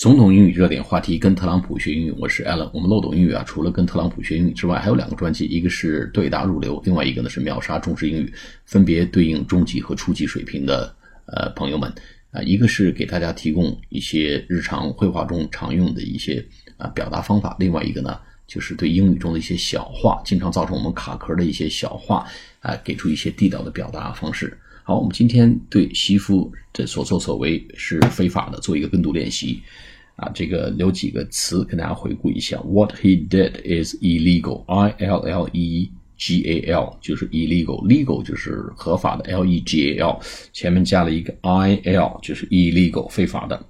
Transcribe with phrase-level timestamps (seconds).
[0.00, 2.10] 总统英语热点话题，跟特朗普学英语。
[2.12, 2.70] 我是 Allen。
[2.72, 8.32] 我们漏斗英语啊，除了跟特朗普学英语之外，还有两个专辑，一个是对答入流，另外一个呢是秒杀中式英语，
[8.64, 10.90] 分别对应中级和初级水平的
[11.26, 11.92] 呃朋友们
[12.30, 12.40] 啊。
[12.40, 16.42] 一个是给大家提供一些日常绘画中常用的一些
[16.78, 18.18] 啊表达方法，另外一个呢
[18.50, 22.26] 就是对英语中的一些小话，经常造成我们卡壳的一些小话
[22.58, 24.58] 啊，给出一些地道的表达方式。
[24.82, 29.62] 好，我们今天对媳妇的所作所为是非法的，做一个跟读练习。
[30.16, 32.58] 啊，这个留几个词跟大家回顾一下。
[32.58, 34.64] What he did is illegal.
[34.66, 40.20] I L L E G A L 就是 illegal，legal 就是合法的，L E G A L
[40.52, 43.64] 前面加了一个 I L 就是 illegal 非法的。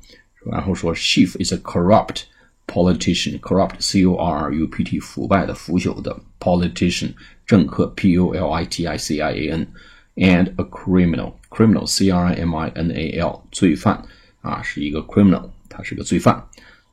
[0.51, 2.23] 然后说，Chief is a corrupt
[2.68, 7.14] politician，corrupt C O R R U P T 腐败的、腐朽的 politician
[7.46, 12.26] 政客 P O L I T I C I A N，and a criminal，criminal C R
[12.26, 14.04] I M I N A L 罪犯
[14.42, 15.50] 啊是一个 criminal。
[15.68, 16.42] 他是个罪犯，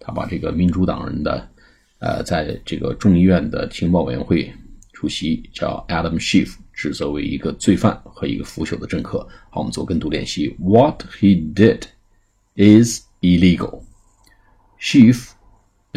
[0.00, 1.48] 他把这个民主党人的，
[2.00, 4.52] 呃，在这个众议院的情报委员会
[4.92, 9.20] 主席叫 Adam Schiff 指责为一个罪犯和一个腐朽的政客。
[9.50, 10.56] 好，我们做跟读练习。
[10.58, 11.82] What he did
[12.56, 13.82] is illegal.
[14.80, 15.28] Schiff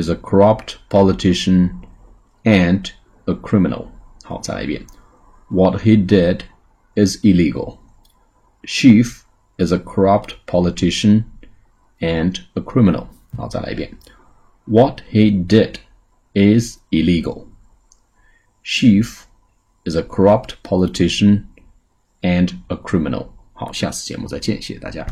[0.01, 1.70] is a corrupt politician
[2.45, 2.91] and
[3.27, 3.89] a criminal。
[4.25, 4.87] 好，再来一遍。
[5.48, 6.43] What he did
[6.95, 7.79] is illegal.
[8.65, 9.23] Schiff
[9.59, 11.25] is a corrupt politician
[11.98, 13.06] and a criminal。
[13.37, 13.97] 好，再来一遍。
[14.67, 15.77] What he did
[16.34, 17.47] is illegal.
[18.62, 19.25] Schiff
[19.84, 21.45] is a corrupt politician
[22.23, 23.28] and a criminal。
[23.53, 25.06] 好，下次节目再见，谢谢大家。